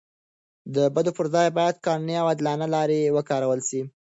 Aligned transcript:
د 0.75 0.77
بدو 0.95 1.11
پر 1.17 1.25
ځای 1.35 1.47
باید 1.57 1.81
قانوني 1.85 2.15
او 2.21 2.25
عادلانه 2.29 2.67
لارې 2.75 3.13
وکارول 3.15 3.59
سي. 3.69 3.81